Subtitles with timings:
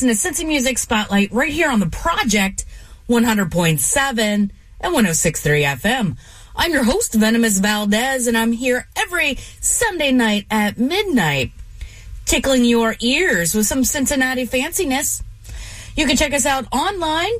[0.00, 2.64] Listening to Cincy Music Spotlight right here on the Project
[3.08, 6.16] 100.7 and 1063 FM.
[6.54, 11.50] I'm your host, Venomous Valdez, and I'm here every Sunday night at midnight,
[12.26, 15.20] tickling your ears with some Cincinnati fanciness.
[15.96, 17.32] You can check us out online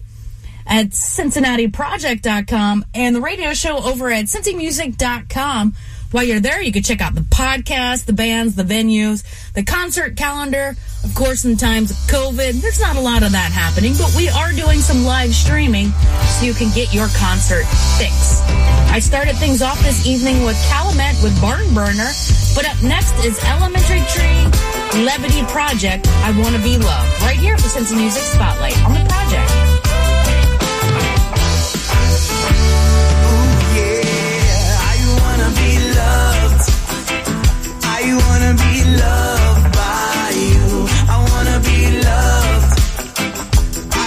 [0.67, 5.77] at CincinnatiProject.com and the radio show over at CincyMusic.com.
[6.11, 10.17] While you're there, you can check out the podcast, the bands, the venues, the concert
[10.17, 10.75] calendar.
[11.05, 14.29] Of course, in times of COVID, there's not a lot of that happening, but we
[14.31, 15.91] are doing some live streaming
[16.41, 17.65] so you can get your concert
[18.01, 18.41] fix.
[18.89, 22.09] I started things off this evening with Calumet with Barn Burner,
[22.57, 24.49] but up next is Elementary Tree
[25.05, 29.05] Levity Project, I Want to Be Loved, right here for Cincy Music Spotlight on the
[29.13, 29.48] project.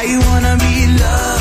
[0.03, 1.40] I wanna be loved.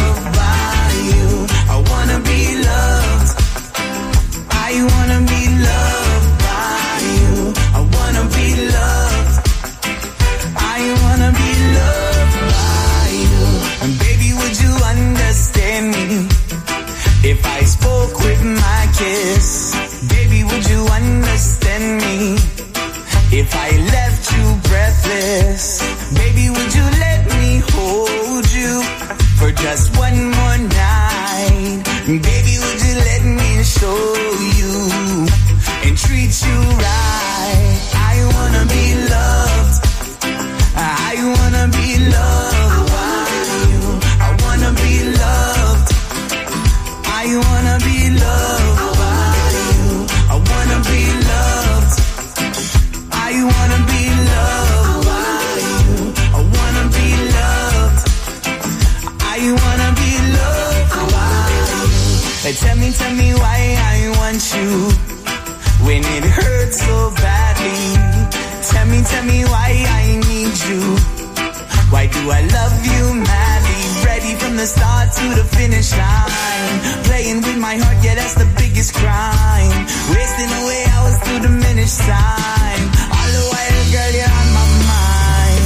[72.20, 73.80] Do I love you madly?
[74.04, 76.76] Ready from the start to the finish line.
[77.08, 79.86] Playing with my heart, yeah, that's the biggest crime.
[80.12, 82.84] Wasting away hours to diminish time.
[83.16, 85.64] All the while, girl, you're on my mind.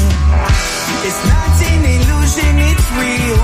[1.03, 3.44] It's not an illusion, it's real.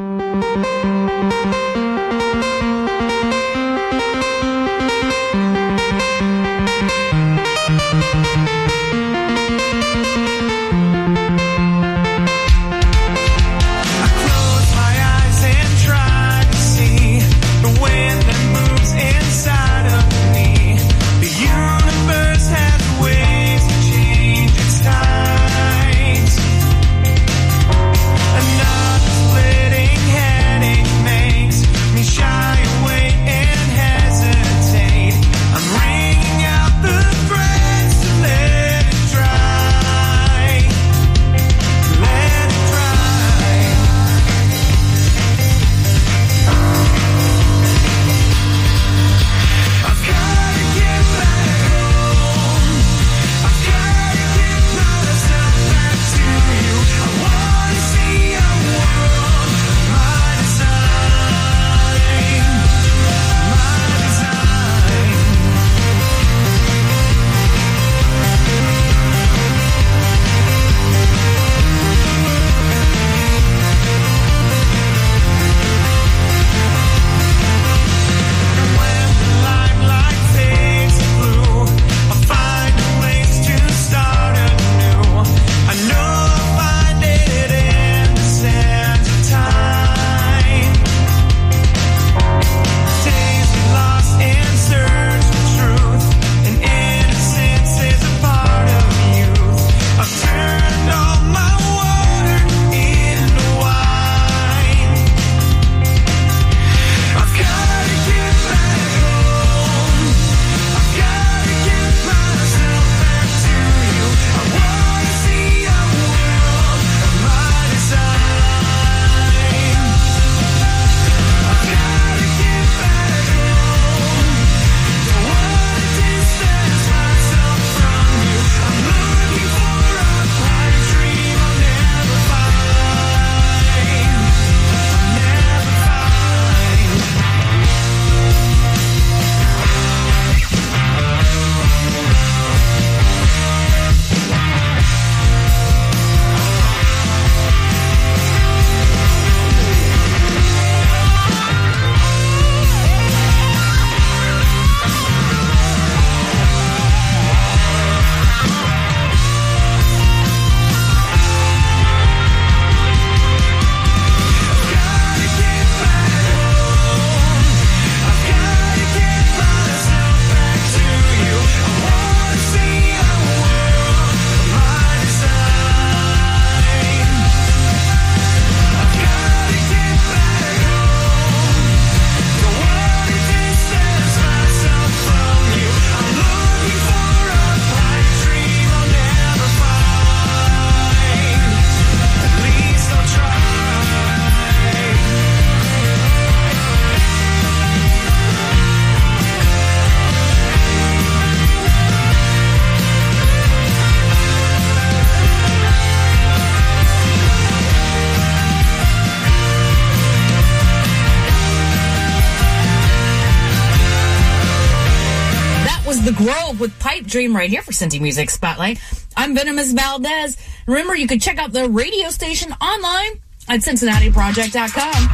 [217.01, 218.79] Pipe Dream right here for Cincy Music Spotlight.
[219.17, 220.37] I'm Venomous Valdez.
[220.67, 225.09] Remember, you can check out the radio station online at CincinnatiProject.com.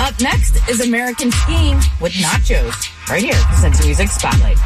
[0.00, 2.76] Up next is American Scheme with Nachos
[3.08, 4.58] right here for Cincy Music Spotlight.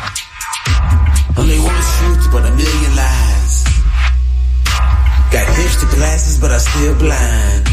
[1.39, 3.65] Only one truth, but a million lies.
[5.31, 7.67] Got hipster glasses, but I still blind.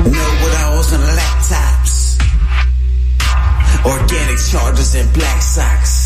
[0.00, 2.16] Know what I was on laptops.
[3.84, 5.97] Organic chargers and black socks.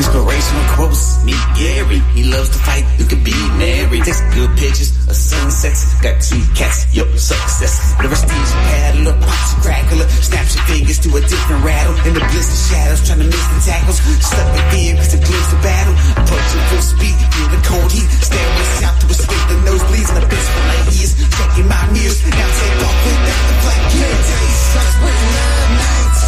[0.00, 2.00] Inspirational quotes, meet Gary.
[2.16, 4.00] He loves to fight, you could be married.
[4.00, 5.92] Takes good pictures of sunsets.
[6.00, 7.92] Got two cats, yo, success.
[8.00, 10.08] The prestige paddler, pops crackler.
[10.24, 11.92] Snaps your fingers to a different rattle.
[12.08, 14.00] In the blizzard shadows, trying to miss the tackles.
[14.24, 15.94] Stuck in fear, cause the glimpse of battle.
[16.16, 18.08] Approaching full speed, feel the cold heat.
[18.24, 20.08] Stairway south to escape the nosebleeds.
[20.16, 22.24] And the bitch for my ears, checking my mirrors.
[22.24, 23.84] Now take off without the flight.
[24.00, 26.20] Midday sucks with love nights.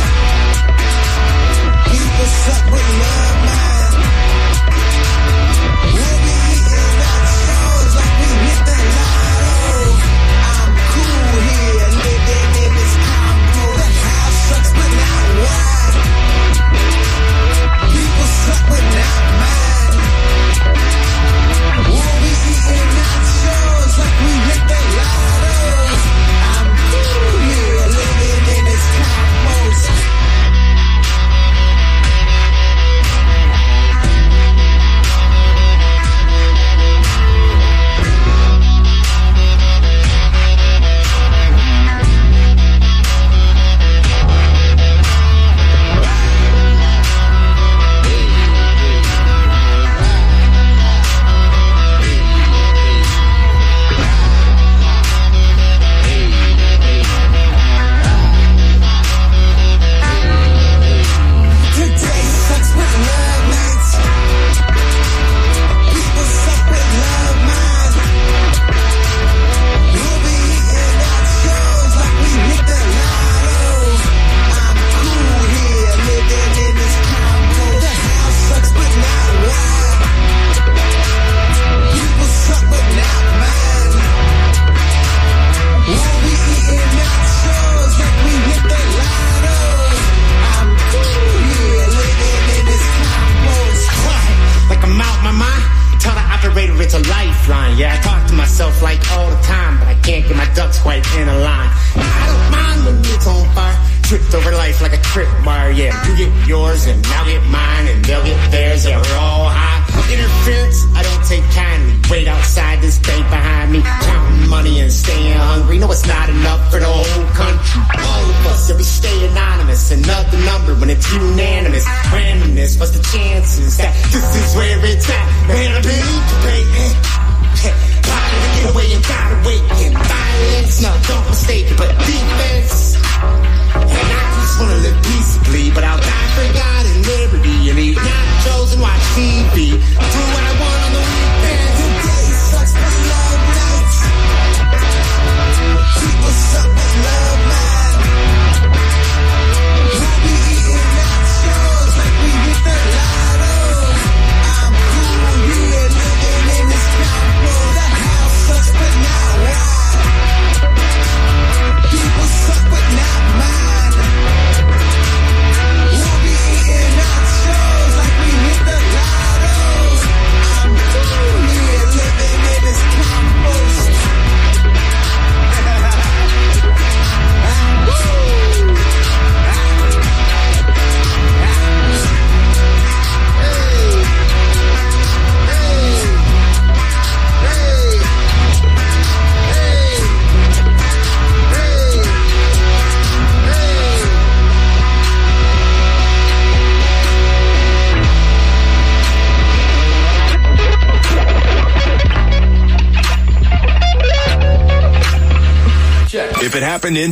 [1.88, 3.51] People suck with love nights.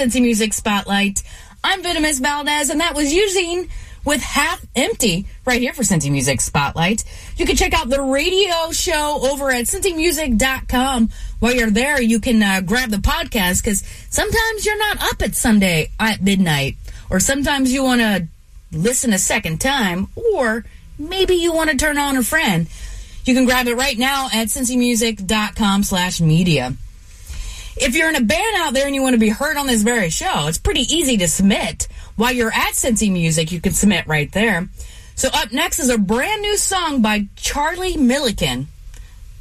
[0.00, 1.22] Cincy Music Spotlight.
[1.62, 3.68] I'm Venomous Valdez, and that was using
[4.02, 7.04] with Half Empty right here for Cincy Music Spotlight.
[7.36, 11.10] You can check out the radio show over at cincymusic.com.
[11.38, 15.34] While you're there, you can uh, grab the podcast because sometimes you're not up at
[15.34, 16.76] Sunday at midnight,
[17.10, 18.26] or sometimes you want to
[18.72, 20.64] listen a second time, or
[20.98, 22.68] maybe you want to turn on a friend.
[23.26, 26.74] You can grab it right now at cincymusic.com slash media.
[27.82, 29.80] If you're in a band out there and you want to be heard on this
[29.80, 31.88] very show, it's pretty easy to submit.
[32.14, 34.68] While you're at Cincy Music, you can submit right there.
[35.14, 38.68] So up next is a brand new song by Charlie Milliken.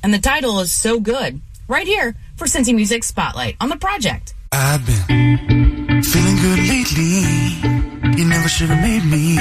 [0.01, 1.41] And the title is So Good.
[1.67, 4.33] Right here for Cincy Music Spotlight on the project.
[4.53, 8.17] I've been feeling good lately.
[8.17, 9.37] You never should have made me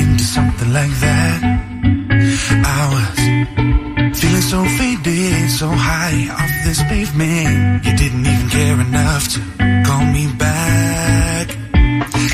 [0.00, 1.40] into something like that.
[2.64, 3.89] I was
[4.50, 7.84] so faded, so high off this pavement.
[7.86, 9.38] You didn't even care enough to
[9.86, 11.46] call me back.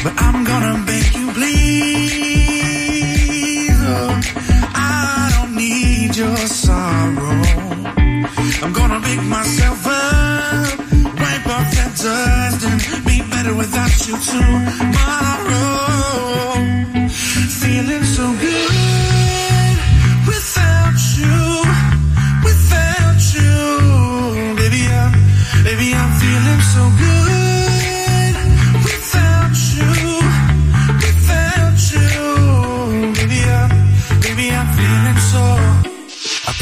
[0.02, 2.08] But I'm gonna make you, please.
[3.96, 4.20] Oh,
[4.72, 7.42] I don't need your sorrow.
[8.62, 10.78] I'm gonna pick myself up,
[11.20, 15.36] wipe off that dust, and be better without you tomorrow.
[17.60, 18.85] Feeling so good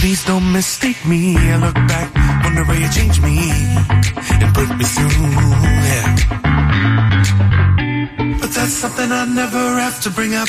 [0.05, 1.35] please don't mistake me.
[1.37, 2.09] I look back,
[2.83, 3.39] you changed me
[4.43, 5.31] and put me through
[5.91, 6.15] hell.
[8.41, 10.49] But that's something I never have to bring up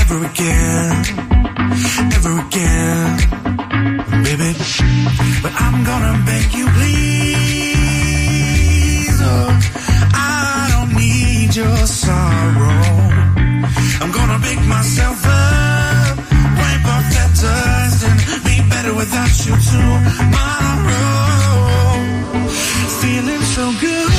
[0.00, 0.90] ever again,
[2.16, 3.16] ever again,
[4.26, 4.50] baby.
[5.42, 7.17] But I'm gonna beg you, please.
[9.30, 9.50] Oh,
[10.14, 12.84] I don't need your sorrow.
[14.00, 16.16] I'm gonna pick myself up,
[16.60, 20.98] wipe off that dust, and be better without you tomorrow.
[23.02, 24.17] Feeling so good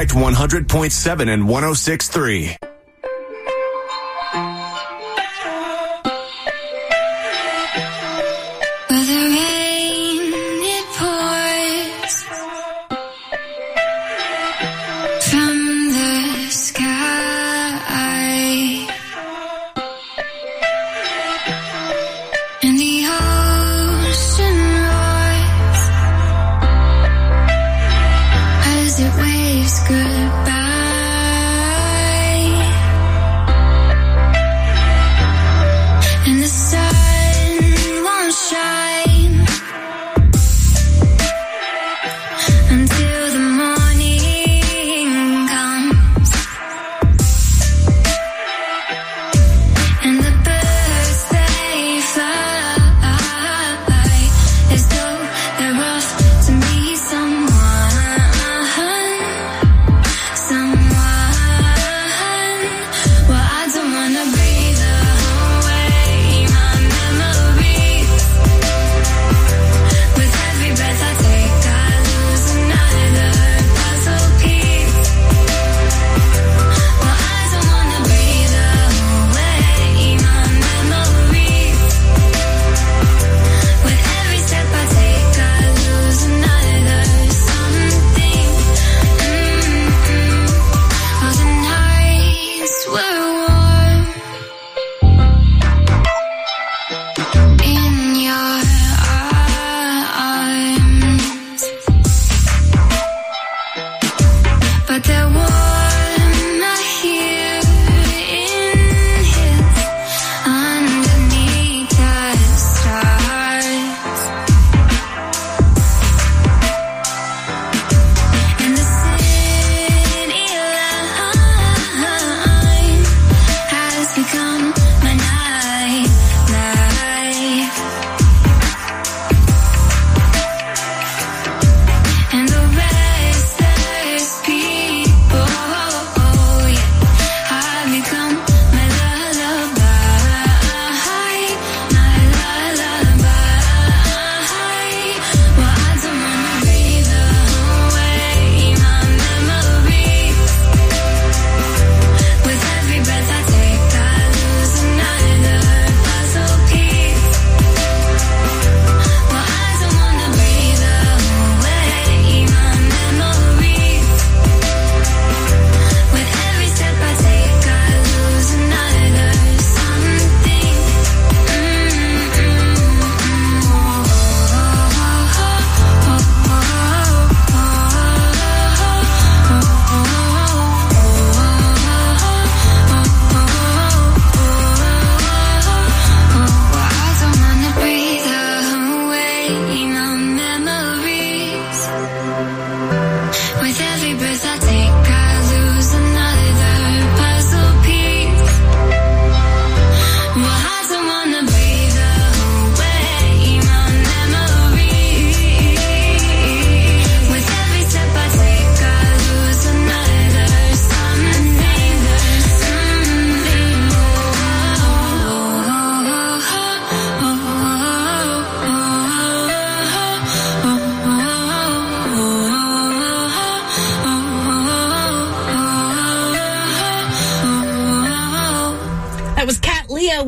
[0.00, 2.69] on Project 100.7 and 106.3.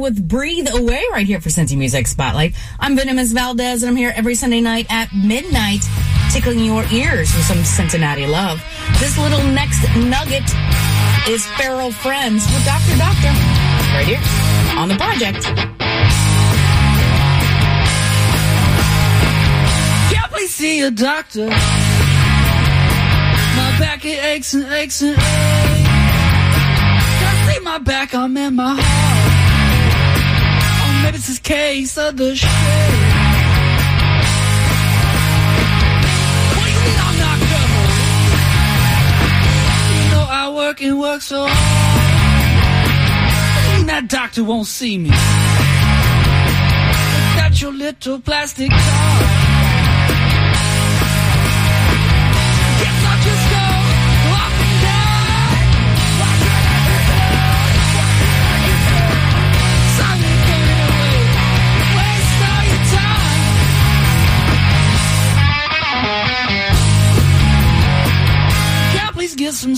[0.03, 2.55] with Breathe Away right here for Cincy Music Spotlight.
[2.81, 5.85] I'm Venomous Valdez, and I'm here every Sunday night at midnight,
[6.33, 8.61] tickling your ears with some Cincinnati love.
[8.99, 10.43] This little next nugget
[11.29, 12.99] is Feral Friends with Dr.
[12.99, 13.29] Doctor
[13.95, 14.21] right here
[14.77, 15.45] on the project.
[20.13, 21.47] Yeah, please see a doctor.
[21.47, 21.55] My
[23.79, 25.23] back it aches and aches and aches.
[27.21, 29.12] Can't my back, I'm in my heart.
[31.53, 32.49] Case of the shade.
[36.57, 37.93] What do you mean I'm not covered?
[39.97, 42.09] You know I work and work so hard.
[43.77, 45.11] Mean that doctor won't see me?
[47.45, 49.32] At your little plastic car.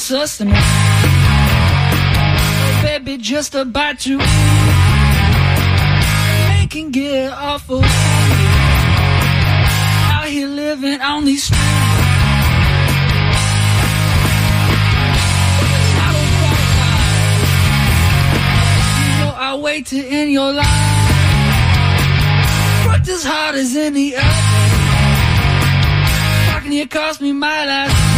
[0.05, 0.59] Sustenance.
[2.67, 4.19] Oh, baby, just about to
[6.75, 7.81] can get awful.
[10.12, 11.61] Out here living on these streets.
[16.03, 16.99] I don't qualify.
[18.99, 20.67] You know I'll wait to end your life.
[22.88, 24.25] Worked as hard as any other.
[26.51, 28.13] Fucking you cost me my last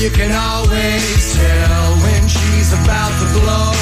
[0.00, 3.72] You can always tell when she's about to blow.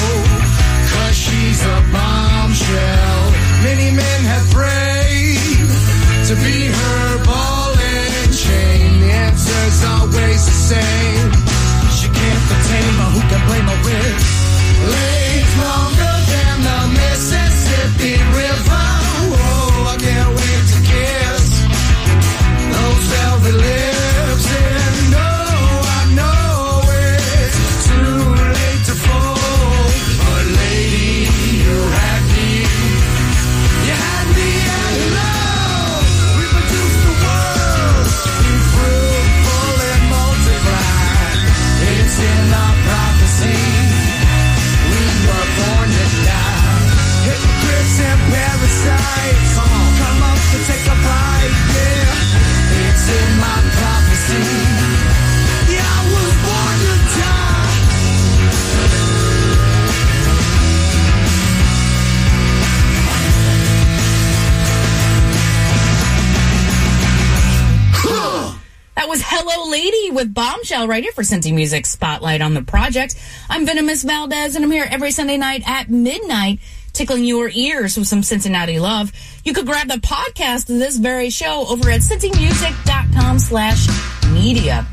[0.93, 3.21] Cause she's a bombshell.
[3.63, 5.67] Many men have prayed
[6.29, 9.01] to be her ball and chain.
[9.01, 11.31] The answer's always the same.
[11.97, 13.22] She can't contain my
[69.73, 73.15] lady with Bombshell right here for Cincy Music Spotlight on the project.
[73.49, 76.59] I'm Venomous Valdez, and I'm here every Sunday night at midnight
[76.93, 79.11] tickling your ears with some Cincinnati love.
[79.43, 83.87] You could grab the podcast of this very show over at cincymusic.com slash
[84.31, 84.85] media.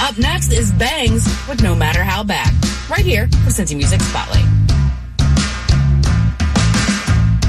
[0.00, 2.52] Up next is Bangs with No Matter How Bad,
[2.90, 4.44] right here for Cincy Music Spotlight.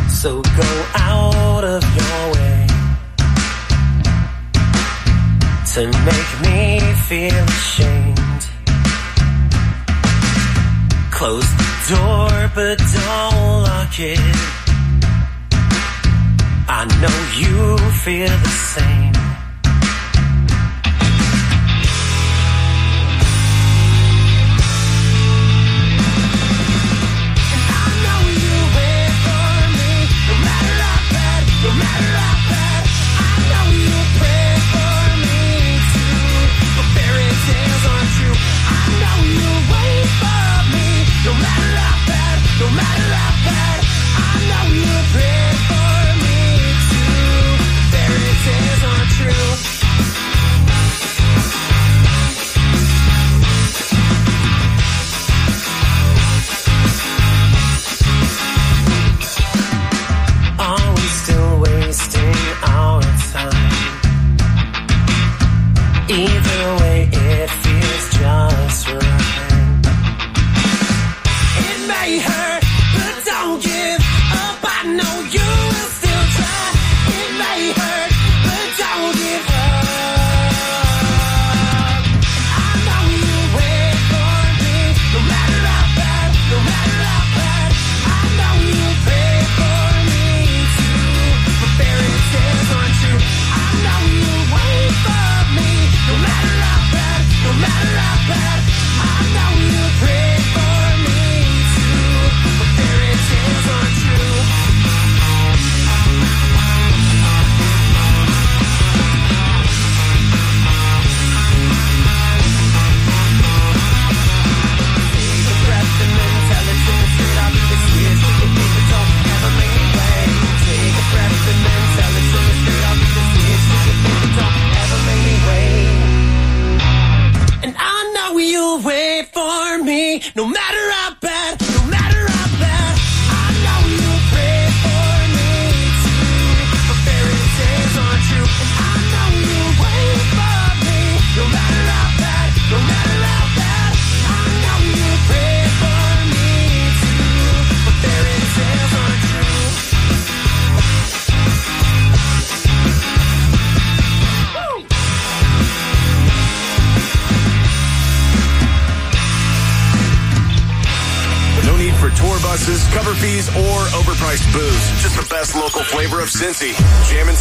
[0.10, 2.37] So go out of your way
[5.78, 8.44] that make me feel ashamed.
[11.12, 14.20] Close the door, but don't lock it.
[16.68, 19.07] I know you feel the same.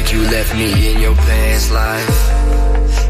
[0.00, 2.16] like you left me in your past life.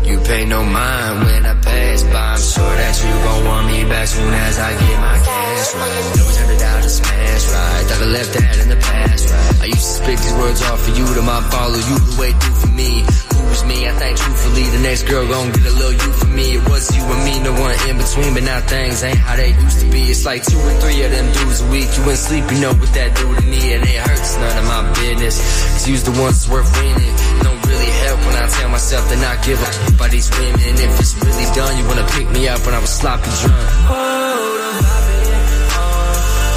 [0.07, 2.34] You pay no mind when I pass by.
[2.34, 6.03] I'm sure that you gon' want me back soon as I get my cash right.
[6.18, 7.86] Never turned it out to smash right.
[7.95, 9.62] I left that in the past right.
[9.62, 12.32] I used to spit these words off for you to my follow you the way
[12.32, 13.07] through for me.
[13.51, 13.86] Was me?
[13.86, 16.59] I think truthfully the next girl gon' get a little you for me.
[16.59, 19.55] It was you and me, no one in between, but now things ain't how they
[19.55, 20.11] used to be.
[20.11, 21.91] It's like two or three of them dudes a week.
[21.99, 24.66] You ain't sleep, you know what that do to me, and it hurts none of
[24.66, 25.38] my business.
[25.81, 27.16] Cause you's the ones worth winning.
[27.41, 30.76] Don't really help when I tell myself to not give f- by these women.
[30.76, 33.64] If it's really done, you wanna pick me up when I was sloppy drunk.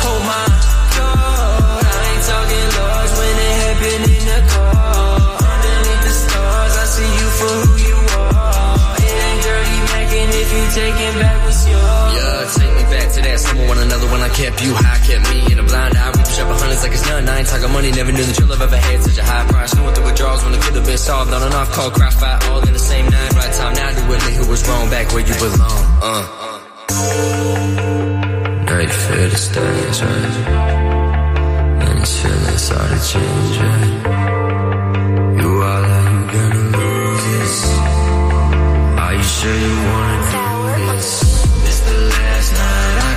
[0.04, 0.44] Hold my
[1.00, 5.40] God, I ain't talking large when it happened in the car.
[5.40, 7.96] Underneath the stars, I see you for who you
[8.28, 8.76] are.
[9.08, 11.83] It ain't dirty macking if you taking back what's yours.
[14.14, 16.12] When I kept you high, kept me in a blind eye.
[16.14, 17.28] We push up hundreds like it's nothing.
[17.28, 19.74] I ain't talking money, never knew the trouble I've ever had such a high price.
[19.74, 21.72] What the withdrawals when it could have been solved on and off.
[21.74, 23.34] Call, cry, fight, all in the same night.
[23.34, 25.82] Right time now, with me who was wrong back where you belong.
[26.06, 26.24] Uh.
[28.70, 30.36] Now you feel the stains, right?
[31.82, 33.82] And these feelings started changing.
[35.42, 37.58] You are like you gonna lose this.
[39.04, 39.76] Are you sure you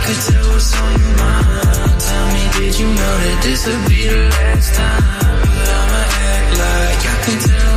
[0.07, 2.01] could tell what's on your mind.
[2.01, 5.03] Tell me, did you know that this would be the last time?
[5.57, 7.76] But I'ma act like I can tell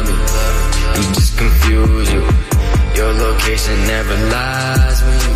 [0.00, 2.22] love you just confuse you.
[2.94, 5.34] Your location never lies when you.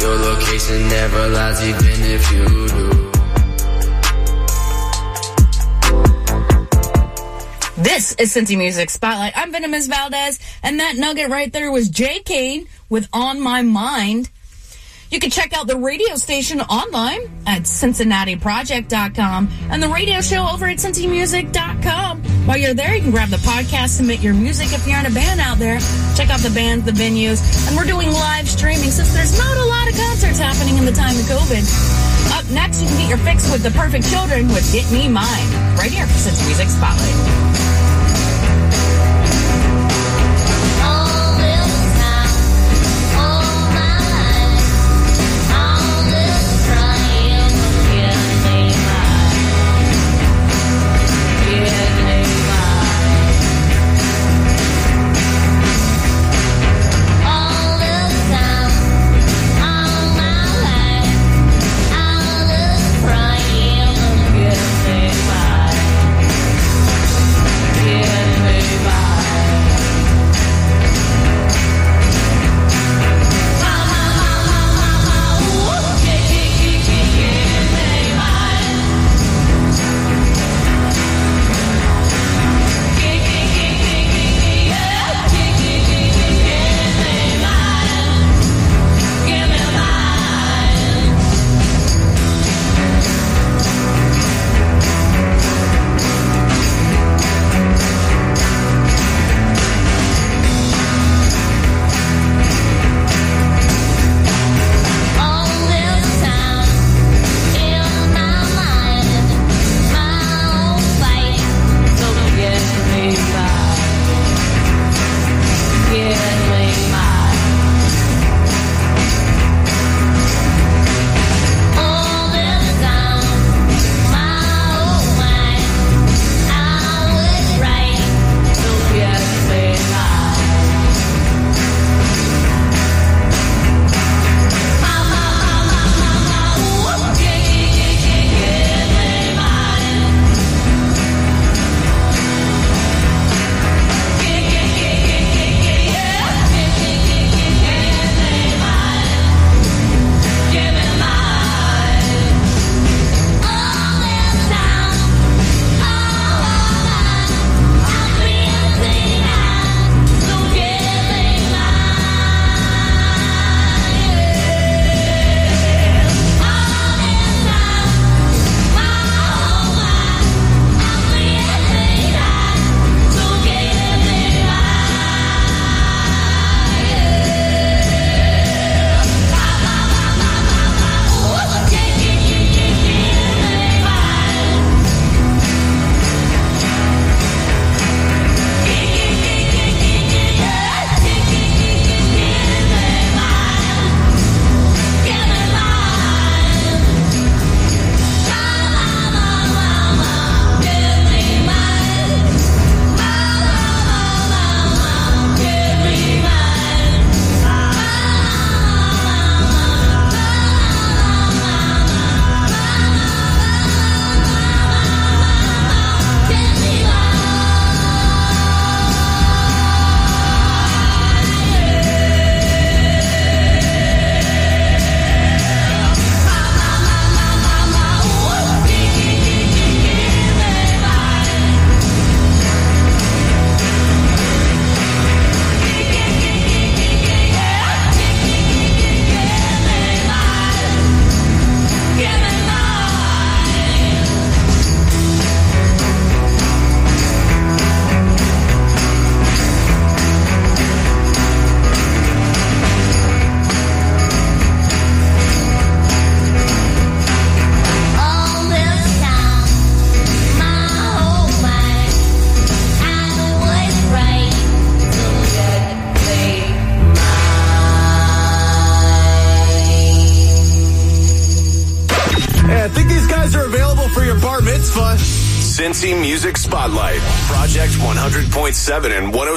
[0.00, 3.10] Your location never lies even if you do.
[7.82, 9.32] This is Cincy Music Spotlight.
[9.36, 14.30] I'm Venomous Valdez, and that nugget right there was Jay Kane with On My Mind.
[15.10, 20.66] You can check out the radio station online at CincinnatiProject.com and the radio show over
[20.66, 22.22] at CincyMusic.com.
[22.46, 25.10] While you're there, you can grab the podcast, submit your music if you're in a
[25.10, 25.80] band out there,
[26.14, 29.64] check out the bands, the venues, and we're doing live streaming since there's not a
[29.66, 31.66] lot of concerts happening in the time of COVID.
[32.38, 35.50] Up next, you can get your fix with the perfect children with Get Me Mine,
[35.74, 37.49] right here for Cincy Music Spotlight.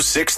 [0.01, 0.32] 100.7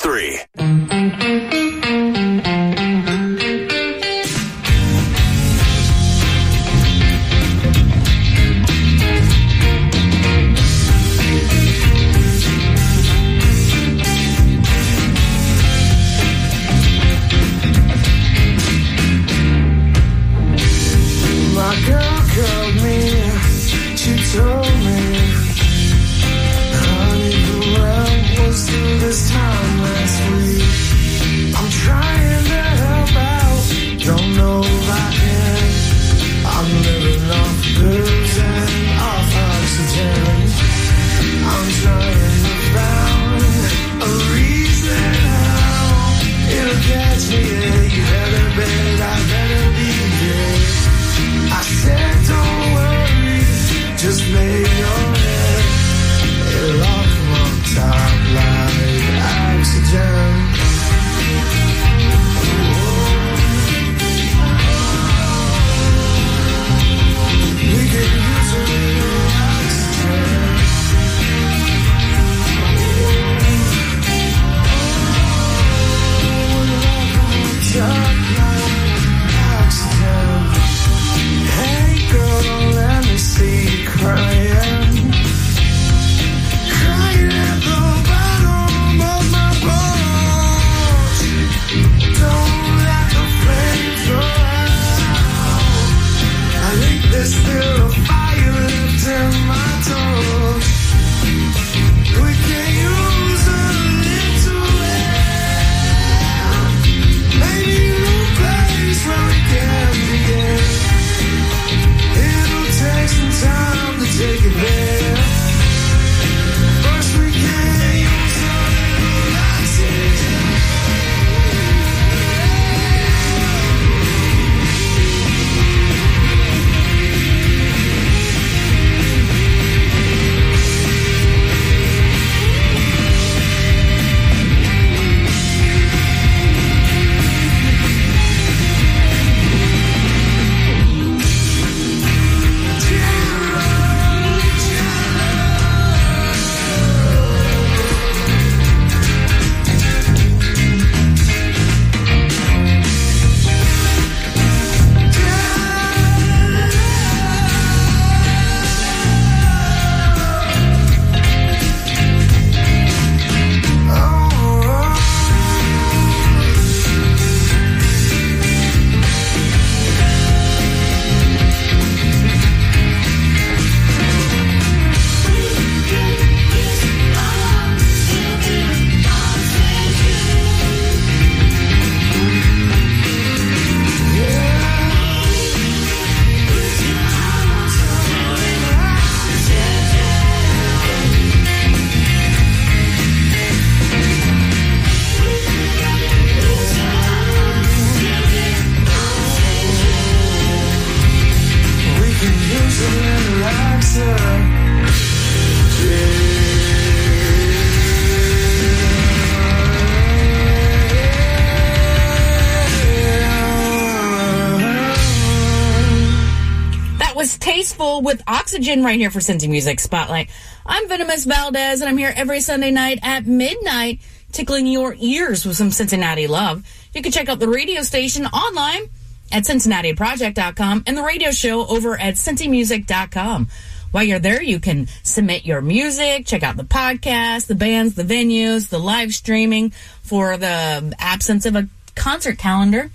[218.05, 220.29] with oxygen right here for Cincy Music Spotlight.
[220.63, 223.99] I'm Venomous Valdez, and I'm here every Sunday night at midnight,
[224.31, 226.63] tickling your ears with some Cincinnati love.
[226.93, 228.89] You can check out the radio station online
[229.31, 233.47] at CincinnatiProject.com and the radio show over at CincyMusic.com.
[233.89, 238.03] While you're there, you can submit your music, check out the podcast, the bands, the
[238.03, 239.71] venues, the live streaming
[240.03, 242.91] for the absence of a concert calendar.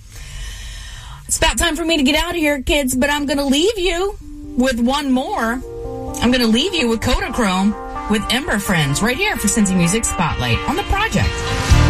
[1.26, 3.44] It's about time for me to get out of here, kids, but I'm going to
[3.44, 4.16] leave you
[4.57, 5.62] with one more.
[6.22, 10.05] I'm going to leave you with Kodachrome with Ember Friends right here for Cincy Music
[10.05, 11.89] Spotlight on the project.